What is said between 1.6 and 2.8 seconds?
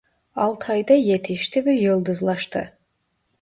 ve yıldızlaştı.